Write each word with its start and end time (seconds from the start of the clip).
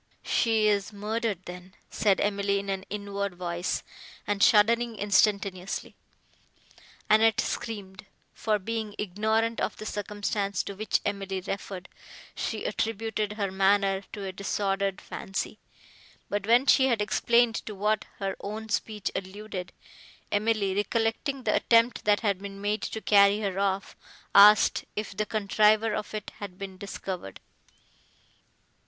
"She 0.25 0.67
is 0.67 0.91
murdered, 0.91 1.45
then!" 1.45 1.75
said 1.91 2.19
Emily 2.19 2.57
in 2.57 2.69
an 2.71 2.85
inward 2.89 3.35
voice, 3.35 3.83
and 4.25 4.41
shuddering 4.41 4.95
instantaneously. 4.95 5.95
Annette 7.07 7.39
screamed; 7.41 8.07
for, 8.33 8.57
being 8.57 8.95
ignorant 8.97 9.61
of 9.61 9.77
the 9.77 9.85
circumstance 9.85 10.63
to 10.63 10.73
which 10.73 11.01
Emily 11.05 11.39
referred, 11.41 11.87
she 12.33 12.63
attributed 12.65 13.33
her 13.33 13.51
manner 13.51 14.01
to 14.13 14.25
a 14.25 14.31
disordered 14.31 14.99
fancy; 14.99 15.59
but, 16.31 16.47
when 16.47 16.65
she 16.65 16.87
had 16.87 16.99
explained 16.99 17.63
to 17.67 17.75
what 17.75 18.05
her 18.17 18.35
own 18.39 18.69
speech 18.69 19.11
alluded, 19.15 19.71
Emily, 20.31 20.73
recollecting 20.73 21.43
the 21.43 21.53
attempt 21.55 22.05
that 22.05 22.21
had 22.21 22.39
been 22.39 22.59
made 22.59 22.81
to 22.81 23.01
carry 23.01 23.41
her 23.41 23.59
off, 23.59 23.95
asked 24.33 24.83
if 24.95 25.15
the 25.15 25.27
contriver 25.27 25.93
of 25.93 26.11
it 26.15 26.31
had 26.39 26.57
been 26.57 26.75
discovered. 26.79 27.39